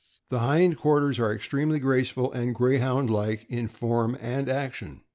[0.29, 5.01] The hind quarters are extremely graceful and Greyhound like in form and action.